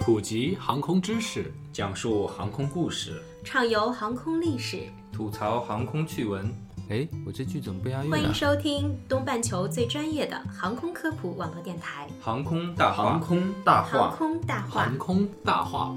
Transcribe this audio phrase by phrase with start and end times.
[0.00, 6.50] 普及航空知识，讲述航空故事，畅游航空历史，吐槽航空趣闻。
[6.88, 13.04] 哎，我这句怎么不押韵欢迎收听东半球最专业的航空科普网络电台《航空大话》。
[13.10, 14.94] 航空大航，空大话航》。
[14.98, 15.94] 空大话。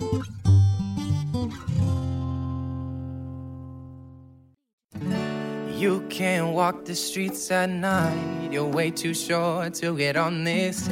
[5.80, 8.52] You can't walk the streets at night.
[8.52, 10.90] You're way too short to get on this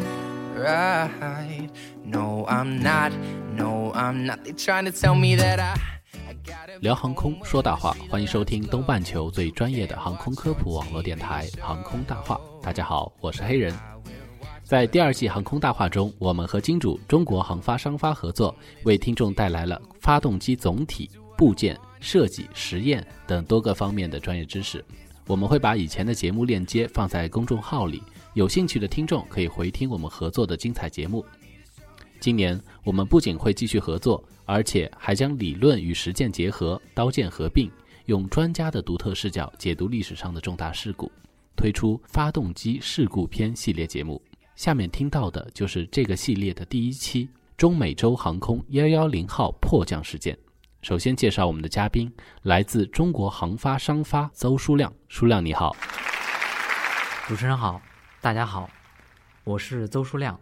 [0.56, 1.70] ride.
[2.12, 3.14] No, I'm not.
[3.56, 4.40] No, I'm not.
[4.58, 5.76] trying to tell me that I.
[6.44, 12.36] Gotta 聊航空说大话，欢迎收听东半球最专业的航空科普网络电台《航空大话》。
[12.62, 13.74] 大家好，我是黑人。
[14.62, 24.84] 在第二季《航空大话》中，我们和金主中国航发商发合作，为听众带来了发动机总体、部件、设计、实验等多个方面的专业知识。
[25.28, 31.26] 我们会把以前的节目链接放在公众号里，有兴趣的听众可以回听我们合作的精彩节目。
[32.22, 37.68] 今年我们不仅会继续合作，而且还将理论与实践结合，刀剑合并，
[38.06, 41.12] 用专家的独特视角解读历史上的重大事故，
[41.56, 44.22] 推出发动机事故篇系列节目。
[44.56, 47.28] 下面听到的就是这个系列的第一期——
[47.58, 50.38] 中美洲航空幺幺零号迫降事件。
[50.84, 54.94] 首先介绍我们的嘉宾，来自中国航发商发邹书亮。
[55.08, 55.76] 书亮你好，
[57.28, 57.82] 主持人好，
[58.22, 58.70] 大家好，
[59.44, 60.40] 我是邹书亮，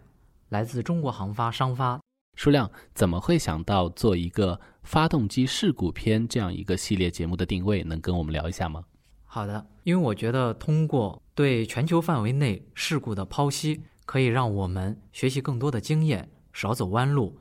[0.50, 1.98] 来自中国航发商发。
[2.36, 7.82] 舒亮怎么会想到做一个发动机事故片这样一个系列节目的定位？
[7.82, 8.84] 能跟我们聊一下吗？
[9.24, 17.38] 好的，因为我觉得通过对全球范围内事故的剖析，可以让我们学习更多的经验，少走弯路，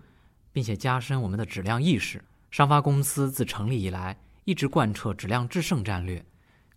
[0.52, 2.24] 并且加深我们的质量意识。
[2.52, 6.24] 商发公司自成立以来，一直贯彻质量制胜战略，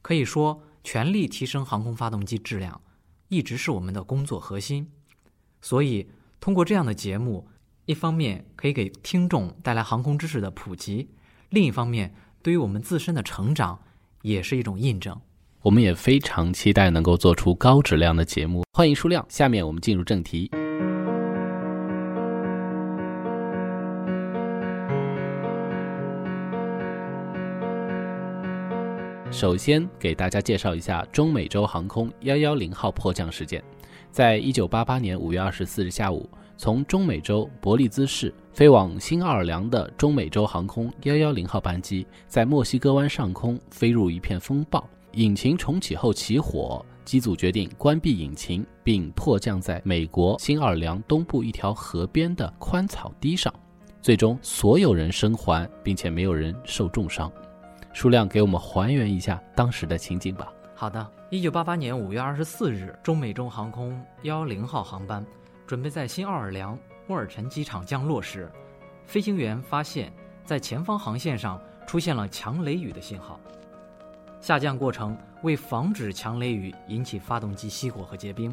[0.00, 2.80] 可以说全力提升航空发动机质量，
[3.28, 4.90] 一直是我们的工作核心。
[5.60, 6.08] 所以，
[6.42, 7.46] 通过这样的节目，
[7.84, 11.08] 一方面可以给听众带来航空知识的普及，
[11.50, 12.12] 另一方面
[12.42, 13.78] 对于我们自身的成长
[14.22, 15.16] 也是一种印证。
[15.60, 18.64] 我们也非常期待能够做出高质量的节目。
[18.72, 20.50] 欢迎书亮，下面我们进入正题。
[29.30, 33.62] 首先给大家介绍一下中美洲航空幺幺零号迫降事件。
[34.12, 36.28] 在一九八八年五月二十四日下午，
[36.58, 53.52] 从中美洲伯利兹市飞往新奥尔良的中美洲航空幺幺零号班机，在墨西哥湾上空飞入一片风暴，引擎重启后起火，机组决定关闭引擎，并迫降在美国新奥尔良东部一条河边的宽草地上。
[54.02, 57.32] 最终，所有人生还，并且没有人受重伤。
[57.94, 60.52] 数量给我们还原一下当时的情景吧。
[60.82, 65.24] 好的，一九八八年五月二十四日，中美洲航空幺幺零号航班
[65.64, 66.76] 准备在新奥尔良
[67.06, 68.50] 莫尔臣机场降落时，
[69.06, 70.12] 飞行员发现，
[70.44, 73.38] 在前方航线上出现了强雷雨的信号。
[74.40, 78.52] 下降过程为防止强雷雨引起发动机熄火和结冰，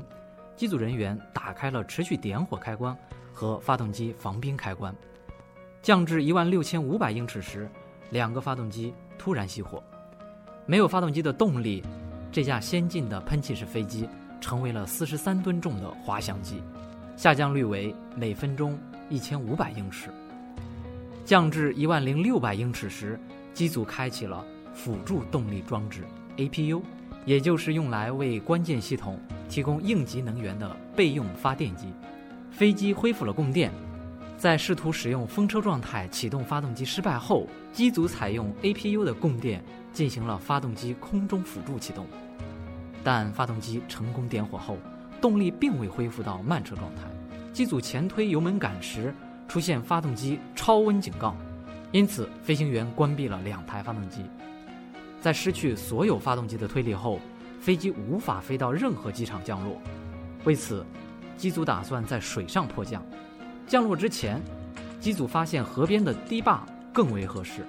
[0.55, 2.95] 机组人员打开了持续点火开关
[3.33, 4.95] 和发动机防冰开关。
[5.81, 7.67] 降至一万六千五百英尺时，
[8.11, 9.83] 两个发动机突然熄火，
[10.67, 11.83] 没有发动机的动力，
[12.31, 14.07] 这架先进的喷气式飞机
[14.39, 16.61] 成为了四十三吨重的滑翔机，
[17.17, 18.77] 下降率为每分钟
[19.09, 20.09] 一千五百英尺。
[21.25, 23.19] 降至一万零六百英尺时，
[23.53, 26.03] 机组开启了辅助动力装置
[26.37, 26.81] APU，
[27.25, 31.87] 也就是用来为关键系统提供应急能源的备用发电机。
[32.51, 33.71] 飞机恢复了供电。
[34.39, 39.61] 在试图使用风车状态启动发动机失败后，机组采用 APU 的供电
[39.91, 42.07] 进行了发动机空中辅助启动，
[43.03, 44.77] 但发动机成功点火后，
[45.19, 47.01] 动力并未恢复到慢车状态。
[47.51, 49.13] 机组前推油门杆时
[49.49, 51.35] 出现发动机超温警告，
[51.91, 54.23] 因此飞行员关闭了两台发动机。
[55.19, 57.19] 在失去所有发动机的推力后，
[57.59, 59.81] 飞机无法飞到任何机场降落。
[60.45, 60.85] 为此，
[61.35, 63.03] 机组打算在水上迫降。
[63.69, 64.41] 降落之前，
[64.99, 67.63] 机组发现河边的堤坝更为合适，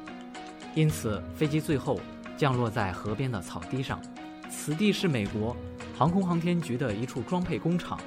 [0.75, 2.01] 因此飞机最后
[2.39, 4.01] 降落在河边的草地上。
[4.49, 5.55] 此地是美国
[5.95, 8.01] 航空航天局的一处装配工厂，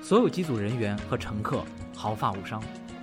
[0.00, 1.62] 所有机组人员和乘客
[1.94, 2.58] 毫发无伤。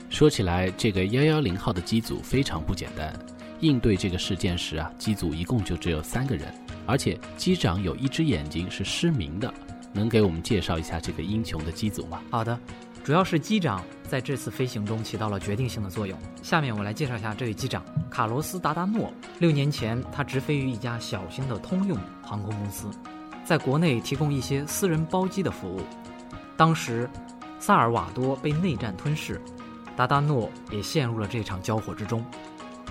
[0.09, 3.13] 说起来，这个幺幺零号的机组非常不简单。
[3.59, 6.51] 应对这个事件时啊，机组一共就只有三个人，
[6.87, 9.53] 而且机长有一只眼睛是失明的。
[9.93, 12.19] 能给我们介绍一下这个英雄的机组吗？
[12.31, 12.59] 好的。
[13.03, 16.17] 主要是机长在这次飞行中起到了决定性的作用。
[16.41, 19.11] 下面我来介绍一下这位机长卡罗斯·达达诺。
[19.39, 22.89] 六年前，他直飞于一家小型的通用航空公司，
[23.43, 25.81] 在国内提供一些私人包机的服务。
[26.55, 27.09] 当时，
[27.59, 29.41] 萨尔瓦多被内战吞噬，
[29.97, 32.23] 达达诺也陷入了这场交火之中。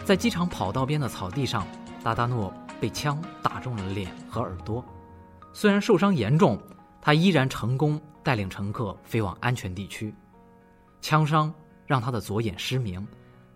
[0.04, 1.66] 在机场跑道边的草地上，
[2.02, 4.84] 达达诺被枪打中了脸和耳朵，
[5.54, 6.60] 虽然受伤严重，
[7.04, 10.14] 他依然成功带领乘客飞往安全地区。
[11.00, 11.52] 枪伤
[11.84, 13.04] 让他的左眼失明，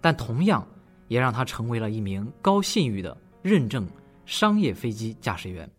[0.00, 0.66] 但同样
[1.06, 3.88] 也让他成为了一名高信誉的认证
[4.24, 5.70] 商业飞机驾驶员。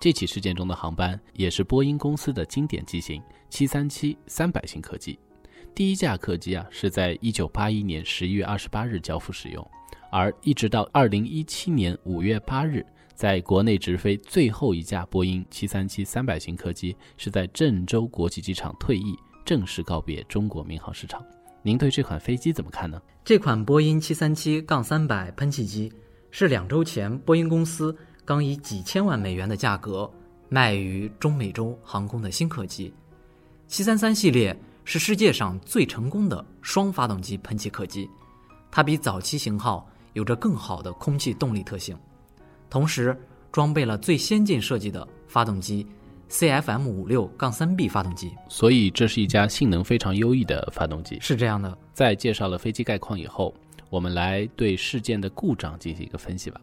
[0.00, 5.16] 这起事件中的航班也是波音公司的经典机型737三百型客机。
[5.74, 9.70] 第一架客机啊是在1981年11月28日交付使用，
[10.10, 12.84] 而一直到2017年5月8日，
[13.14, 21.24] 在国内直飞最后一架波音737三百型客机是在郑州国际机场退役，正式告别中国民航市场。
[21.62, 23.00] 您对这款飞机怎么看呢？
[23.24, 25.92] 这款波音737-300喷气机
[26.30, 27.96] 是两周前波音公司。
[28.24, 30.08] 刚以几千万美元的价格
[30.48, 32.94] 卖于中美洲航空的新客机，
[33.66, 38.08] 七三三系列是世界上最成功的双发动机喷气客机，
[38.70, 41.96] 它比早期型号有着更好的空气动力特性，
[42.68, 43.16] 同时
[43.50, 45.86] 装备了最先进设计的发动机
[46.28, 51.18] CFM 五六杠三 B 发动机，所以这是一家性能非常优异的发动机。
[51.20, 53.54] 是这样的，在介绍了飞机概况以后，
[53.88, 56.60] 我们来对事件的故障进行一个分析吧。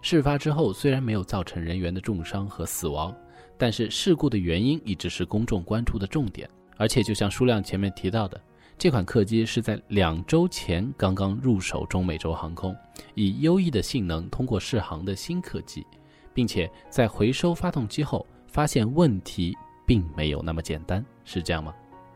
[0.00, 3.14] 事发之后，虽然没有造成人员的重伤和死亡，
[3.56, 6.48] 但是事故的原因一直是公众关注的重点。
[6.76, 8.40] 而且，就像舒亮前面提到的，
[8.76, 12.76] 这款客机是在两周前刚刚入手中美洲航空，
[13.14, 15.86] 以优异的性能通过试航的新客机，
[16.32, 19.56] 并且在回收发动机后发现问题
[19.86, 21.72] 并没有那么简单，是这样吗？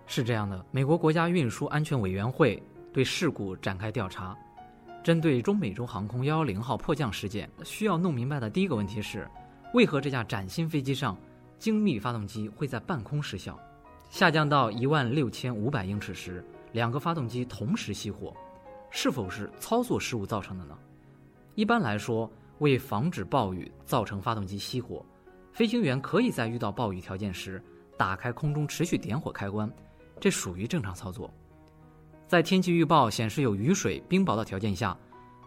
[0.06, 0.64] 是这样的。
[0.70, 2.62] 美国国家运输安全委员会
[2.93, 4.37] 对事故展开调查。
[5.04, 9.26] 针对中美洲航空幺幺零号迫降事件，需要弄明白的第一个问题是：
[9.72, 11.16] 为何这架崭新飞机上
[11.58, 13.58] 精密发动机会在半空失效？
[14.08, 18.34] 下降到一万六千五百英尺时，两个发动机同时熄火，
[18.90, 20.76] 是否是操作失误造成的呢？
[21.55, 25.05] 一般来说，为防止暴雨造成发动机熄火，
[25.52, 27.62] 飞行员可以在遇到暴雨条件时
[27.96, 29.70] 打开空中持续点火开关，
[30.19, 31.31] 这属于正常操作。
[32.26, 34.96] 在天气预报显示有雨水、冰雹的条件下，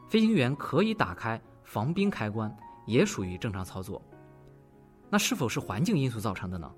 [0.08, 2.56] 飞行员可以打开防冰开关，
[2.86, 4.02] 也属于正常操作。
[5.10, 6.72] 那是否是环境因素造成的呢？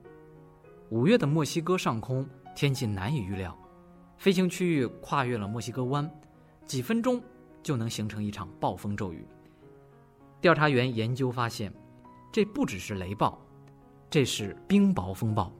[0.90, 3.58] 五月的墨西哥上空天气难以预料，
[4.18, 6.10] 飞行区域跨越了墨西哥湾，
[6.66, 7.22] 几分钟
[7.64, 9.26] 就能形成一场暴风骤雨。
[10.40, 11.74] 调查员研究发现，
[12.32, 13.40] 这不只是雷暴，
[14.10, 15.52] 这是冰雹风暴。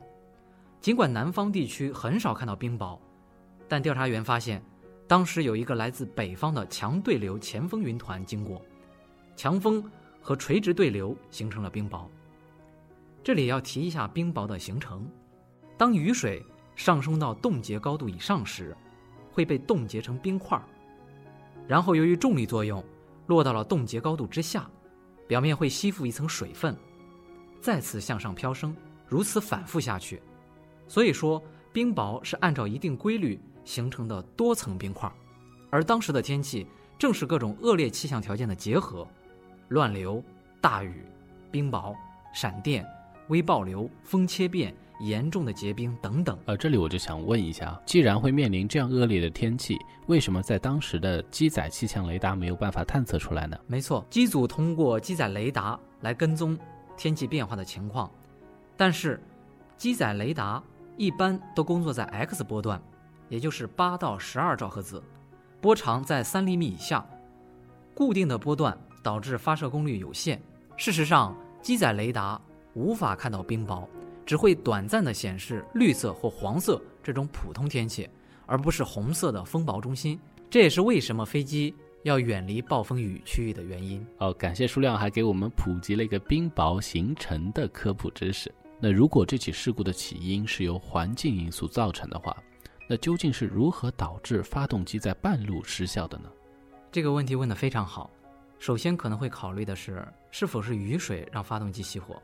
[0.80, 3.00] 尽管南方地区很少看到冰雹。
[3.68, 4.62] 但调查员发现，
[5.08, 8.62] 当时有一个来自北方的强对流前锋云团经过，
[9.36, 9.84] 强风
[10.22, 12.06] 和垂直对流形成了冰雹。
[13.24, 15.08] 这里要提一下冰雹的形成：
[15.78, 18.76] 当雨水上升到冻结高度以上时，
[19.32, 20.62] 会被冻结成冰块，
[21.68, 22.84] 然后由于重力作用，
[23.28, 24.70] 落到了冻结高度之下，
[25.28, 26.76] 表面会吸附一层水分，
[27.62, 28.76] 再次向上飘升，
[29.08, 30.22] 如此反复下去。
[30.88, 31.42] 所以说，
[31.72, 33.40] 冰雹是按照一定规律。
[33.66, 35.10] 形成的多层冰块，
[35.70, 36.68] 而当时的天气
[37.00, 39.08] 正是各种恶劣气象条件的结合：
[39.70, 40.22] 乱流、
[40.60, 41.06] 大雨、
[41.50, 41.96] 冰雹、
[42.34, 42.86] 闪电、
[43.28, 46.38] 微暴流、风切变、严重的结冰等等。
[46.46, 49.78] 呃，这里我就想问一下，既然会面临这样恶劣的天气，
[50.08, 53.58] 为什么在当时的机载气象雷达没有办法探测出来呢？
[53.68, 56.58] 没错，机组通过机载雷达来跟踪
[56.98, 58.10] 天气变化的情况，
[58.78, 59.22] 但是
[59.78, 60.62] 机载雷达
[60.98, 62.82] 一般都工作在 X 波段。
[63.30, 65.02] 也就是八到十二兆赫兹，
[65.60, 67.04] 波长在三厘米以下，
[67.96, 70.40] 固定的波段导致发射功率有限。
[70.78, 72.40] 事实上，机载雷达
[72.74, 73.88] 无法看到冰雹，
[74.26, 78.10] 只会短暂的显示绿色或黄色这种普通天气，
[78.46, 80.20] 而不是红色的风暴中心。
[80.50, 84.06] 这也是为什么飞机要远离暴风雨区域的原因。
[84.20, 88.54] 哦，感谢舒亮还给我们普及了一个冰雹形成的科普知识。
[88.80, 92.36] 那如果这起事故的起因是由环境因素造成的话，
[92.88, 96.30] 那究竟是如何导致发动机在半路失效的呢？
[96.92, 98.10] 这个问题问得非常好。
[98.60, 102.22] 首先可能会考虑的是，是否是雨水让发动机熄火。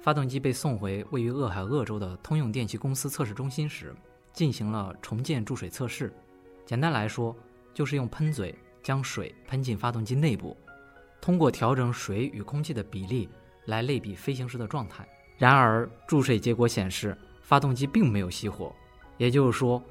[0.00, 3.94] 发动机被送回位于俄亥俄州的通用电气公司测试中心时，
[4.32, 6.12] 进行了重建注水测试。
[6.64, 7.36] 简单来说，
[7.74, 10.56] 就是用喷嘴将水喷进发动机内部，
[11.20, 13.28] 通过调整水与空气的比例
[13.66, 15.06] 来类比飞行时的状态。
[15.36, 18.74] 然而，注水结果显示，发动机并没有熄火。
[19.16, 19.82] 也就是说，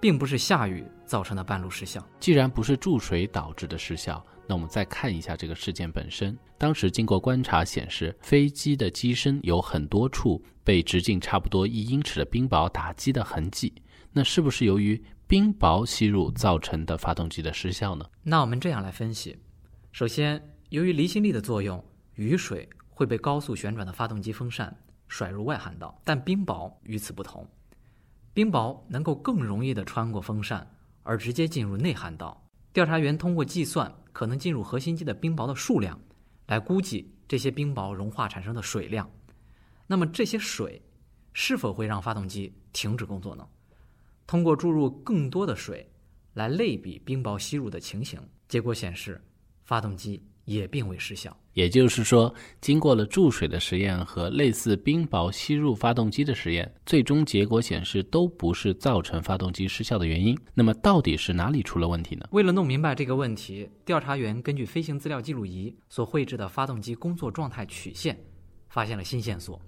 [0.00, 2.04] 并不是下雨造成的半路失效。
[2.20, 6.36] 既然不是注水导致的失效，那我们再看一下这个事件本身。
[6.56, 13.72] 当时经过观察显示，飞机的机身有很多处被直径差不多一英尺的冰雹打击的痕迹。
[14.12, 18.04] 那是不是由于冰雹吸入造成的发动机的失效呢？
[18.22, 19.38] 那我们这样来分析：
[19.92, 24.74] 首先，由于离心力的作用，雨水会被高速旋转的发动机风扇
[25.06, 27.46] 甩入外涵道，但冰雹与此不同，
[28.38, 30.64] 冰雹能够更容易地穿过风扇
[31.02, 32.40] 而直接进入内涵道。
[32.72, 36.00] 调查员通过计算可能进入核心机的冰雹的数量，
[36.46, 39.10] 来估计这些冰雹融化产生的水量。
[39.88, 40.80] 那么这些水
[41.32, 43.44] 是否会让发动机停止工作呢？
[44.24, 45.90] 通过注入更多的水
[46.34, 49.20] 来类比冰雹吸入的情形，结果显示，
[49.64, 51.36] 发动机也并未失效。
[51.58, 60.38] 也就是说，经过了注水的实验和类似冰雹吸入发动机的实验，最终结果显示都不是造成发动机失效的原因。
[60.54, 62.24] 那么，到底是哪里出了问题呢？
[62.30, 68.16] 为了弄明白这个问题，调查员根据飞行资料记录仪所绘制的发动机工作状态曲线，
[68.68, 69.60] 发现了新线索。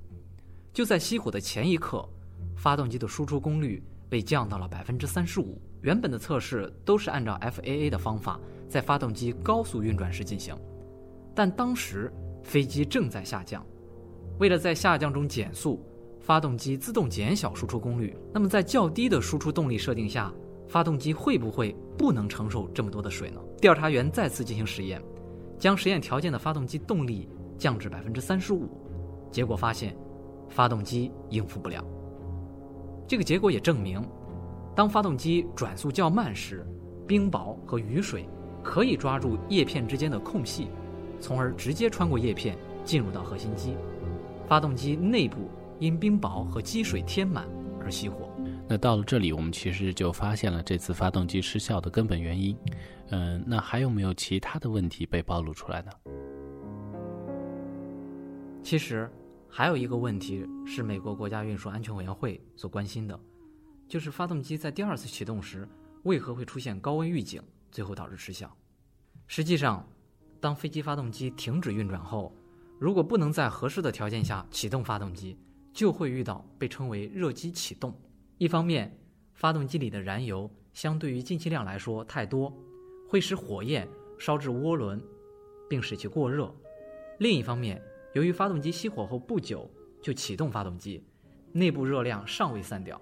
[0.72, 2.08] 就在熄火的前一刻，
[2.56, 5.60] 发动机的输出功率被降到了百分之三十五。
[5.82, 10.54] 原本的测试都是按照 FAA 的方法，在发动机高速运转时进行。
[11.34, 13.64] 但当时飞机正在下降，
[14.38, 15.84] 为了在下降中减速，
[16.20, 18.16] 发动机自动减小输出功率。
[18.32, 20.32] 那么在较低的输出动力设定下，
[20.68, 23.40] 发动机会不会不能承受这么多的水呢？
[23.60, 25.02] 调查员再次进行实验，
[25.58, 28.68] 将实验条件的发动机动力降至百分之三十五，
[29.30, 29.96] 结果发现，
[30.48, 31.84] 发动机应付不了。
[33.06, 34.02] 这个结果也证明，
[34.74, 36.66] 当发动机转速较慢时，
[37.06, 38.28] 冰雹和雨水
[38.62, 40.68] 可以抓住叶片之间的空隙。
[41.20, 43.76] 从而直接穿过叶片进入到核心机，
[44.48, 47.46] 发动机内部因冰雹和积水填满
[47.80, 48.30] 而熄火。
[48.66, 52.56] 那到了这里，我们其实就发现了这次发动机失效的根本原因。
[53.10, 55.90] 嗯，那还有没有其他的问题被暴露出来呢？
[58.62, 59.10] 其实
[59.48, 63.18] 还有一个问题是美国国家运输安全委员会所关心的，
[63.88, 65.68] 就是发动机在第二次启动时
[66.04, 68.50] 为何会出现高温预警，最后导致失效。
[69.26, 69.86] 实际上。
[70.40, 72.34] 当飞机发动机停止运转后，
[72.78, 75.38] 如果不能在合适的条件下启动发动机，
[75.72, 77.94] 就会遇到被称为热机启动。
[78.38, 78.98] 一方面，
[79.34, 82.50] 发动机里的燃油相对于进气量来说太多，
[83.06, 83.86] 会使火焰
[84.18, 85.00] 烧至涡轮，
[85.68, 86.46] 并使其过热；
[87.18, 87.80] 另一方面，
[88.14, 89.70] 由于发动机熄火后不久
[90.00, 91.04] 就启动发动机，
[91.52, 92.98] 内部热量尚未散掉，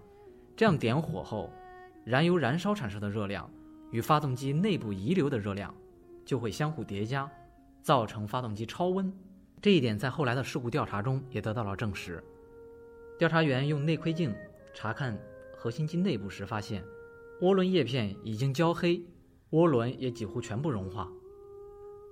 [0.57, 1.53] 这样点火后，
[2.05, 3.49] 燃油燃烧产生的热量
[3.93, 5.73] 与发动机内部遗留的热量。
[6.29, 7.27] 就会相互叠加，
[7.81, 9.11] 造成发动机超温。
[9.63, 12.23] 这一点在后来的事故调查中也得到了证实。
[13.19, 14.35] 调查员用内窥镜
[14.75, 15.19] 查看
[15.57, 16.85] 核心机内部时，发现
[17.41, 19.03] 涡轮叶片已经焦黑，
[19.53, 21.11] 涡轮也几乎全部融化。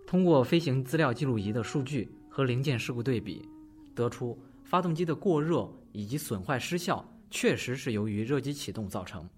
[0.06, 3.46] 通过飞行资料记录仪的数据和零件事故对比，
[3.94, 9.28] 得出发动机的过热以及损坏失效确实是由于热机启动造成。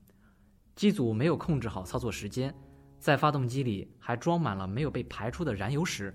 [0.76, 2.54] 机组没有控制好操作时间。
[2.98, 6.12] 在发动机里还装满了没有被排出的燃油时，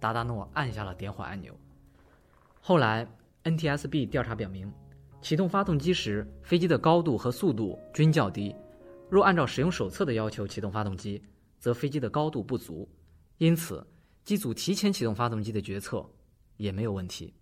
[0.00, 1.54] 达达诺按下了点火按钮。
[2.60, 3.06] 后来
[3.44, 4.72] ，NTSB 调查表明，
[5.20, 8.54] 启动发动机时飞机的高度和速度均较低。
[9.10, 11.22] 若按照使用手册的要求启动发动机，
[11.58, 12.88] 则飞机的高度不足，
[13.38, 13.86] 因此
[14.24, 16.08] 机组提前启动发动机的决策
[16.56, 17.34] 也没有问题。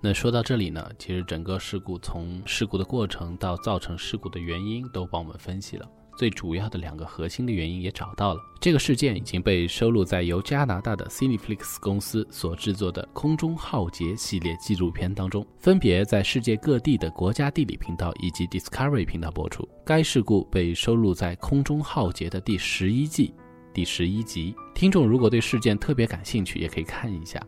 [0.00, 8.40] 那说到这里呢，其实整个事故从事故的过程到造成事故的原因都帮我们分析了，最主要的两个核心的原因也找到了。
[8.60, 19.66] 这个事件已经被收录在由加拿大的 Cineflix 公司所制作的《空中浩劫》系列纪录片当中，分别在世界各地的国家地理频道以及 Discovery 频道播出。
[19.84, 23.34] 该事故被收录在《空中浩劫》的第十一季
[23.72, 24.54] 第十一集。
[24.74, 27.42] 听众如果对事件特别感兴趣，也可以看一下。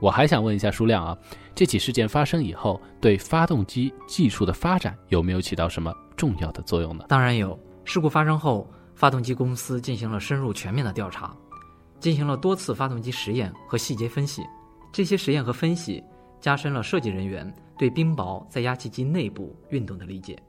[0.00, 1.16] 我还想问一下舒亮啊，
[1.54, 7.04] 这起事件发生以后，对发动机技术的发展有没有起到什么重要的作用呢？
[7.08, 7.58] 当然有。
[7.84, 11.36] 事故发生后，发动机公司进行了深入全面的调查，
[11.98, 14.42] 进行了多次发动机实验和细节分析。
[14.92, 16.02] 这些实验和分析
[16.40, 20.40] 加深了设计人员对冰雹在压气机内部运动的理解，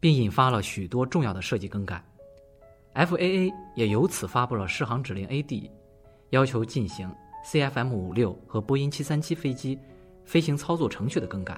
[0.00, 2.04] 并引发了许多重要的设计更改。
[2.94, 5.70] FAA 也由此发布了适航指令 AD，
[6.30, 7.10] 要求进行。
[7.46, 9.78] CFM 五六和波音七三七飞机
[10.24, 11.56] 飞行操作程序的更改。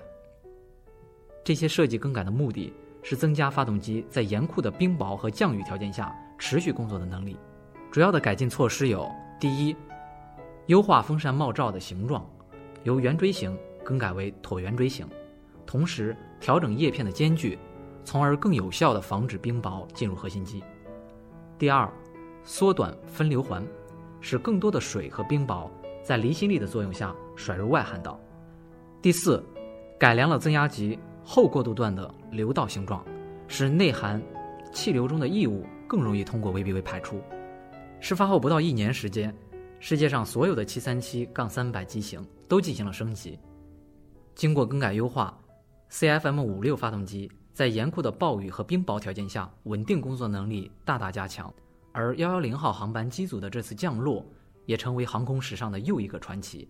[1.43, 7.39] 这些设计更改的目的是增加发动机在严酷的冰雹和降雨条件下持续工作的能力。
[7.91, 9.75] 主要的改进措施有：第一，
[10.67, 12.29] 优化风扇帽罩的形状，
[12.83, 15.09] 由圆锥形更改为椭圆锥形，
[15.65, 17.59] 同时调整叶片的间距，
[18.05, 20.63] 从而更有效地防止冰雹进入核心机。
[21.59, 21.91] 第二，
[22.45, 23.67] 缩短分流环，
[24.21, 25.71] 使更多的水和冰雹
[26.09, 28.19] 在离心力的作用下甩入外涵道。
[29.03, 29.45] 第四，
[29.99, 33.05] 改良了增压级后过渡段的流道形状，
[33.47, 34.19] 使内含
[34.73, 37.21] 气流中的异物更容易通过 VBV 排出。
[38.01, 39.37] 事发后不到一年时间，
[39.81, 43.39] 世界上所有的737-300机型都进行了升级。
[44.35, 45.39] 经过更改优化
[45.91, 51.53] ，CFM 五六发动机在严酷的暴雨和冰雹条件下，稳定工作能力大大加强。
[51.93, 54.25] 而幺幺零号航班机组的这次降落，
[54.69, 56.69] 也成为航空史上的又一个传奇。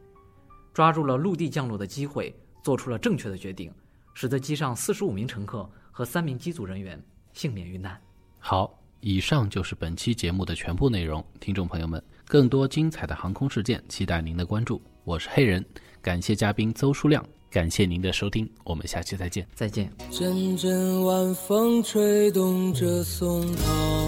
[0.73, 3.73] 抓住了陆地降落的机会，做出了正确的决定，
[4.14, 7.02] 使得机上四十五名乘客和三名机组人员
[7.33, 8.00] 幸免于难。
[8.38, 11.25] 好，以上就是本期节目的全部内容。
[11.40, 14.81] 听众朋友们，更多精彩的航空事件，期待您的关注。
[15.02, 15.64] 我是黑人，
[16.00, 17.25] 感谢嘉宾邹书亮。
[17.50, 19.45] 感谢您的收听，我们下期再见。
[19.55, 19.93] 再见。
[20.12, 24.08] 阵阵晚风吹动着松涛，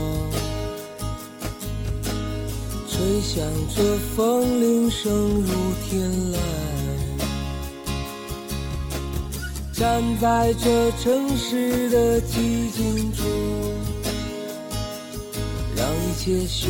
[3.00, 3.42] 吹响
[3.74, 5.54] 着风铃声如
[5.88, 6.36] 天籁。
[9.72, 13.22] 站在这城市的寂静处，
[15.74, 16.68] 让一切喧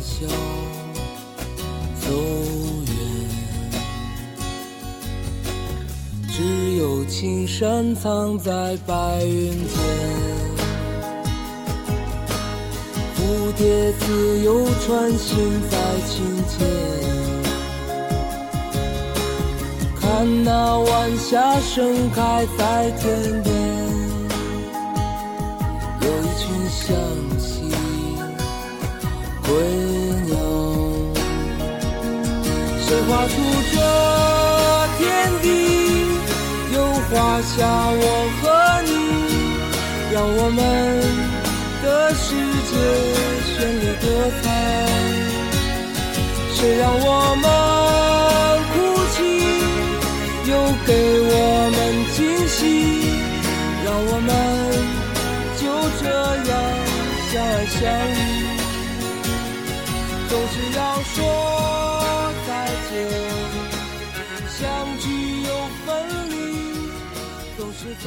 [0.00, 0.24] 嚣
[2.00, 2.12] 走
[2.86, 2.94] 远。
[6.30, 10.51] 只有青山藏在白云间，
[13.22, 16.66] 蝴蝶自由穿行在清涧，
[20.00, 23.54] 看那晚霞盛开在天边，
[26.00, 26.96] 有一群向
[27.38, 27.70] 西
[29.44, 29.54] 归
[30.26, 30.34] 鸟，
[32.80, 33.32] 谁画出
[33.72, 33.74] 这
[34.98, 35.00] 天
[35.42, 35.46] 地？
[36.74, 37.54] 又画下
[37.94, 38.04] 我
[38.40, 38.42] 和
[38.82, 38.90] 你，
[40.12, 40.60] 让我们
[41.82, 42.34] 的世
[42.70, 42.72] 界
[43.50, 44.06] 绚丽多
[44.40, 44.44] 彩。
[46.54, 47.06] 谁让我
[47.42, 47.44] 们
[48.70, 48.74] 哭
[49.12, 49.16] 泣，
[50.48, 50.52] 又
[50.86, 50.90] 给
[51.24, 51.34] 我
[51.74, 51.78] 们
[52.14, 52.16] 惊
[52.46, 52.56] 喜，
[53.84, 54.30] 让我们
[55.58, 55.62] 就
[56.00, 56.02] 这
[56.48, 56.50] 样
[57.30, 57.80] 相爱相
[58.14, 58.18] 依。
[60.28, 60.80] 总是要
[61.12, 61.14] 说
[62.46, 62.48] 再
[62.88, 62.92] 见，
[64.48, 64.60] 相
[65.00, 65.04] 聚
[65.42, 65.48] 又
[65.84, 65.86] 分
[66.30, 66.32] 离。
[67.58, 68.06] 总是走。